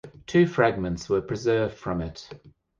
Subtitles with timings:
[0.25, 2.27] Two fragments were preserved from it.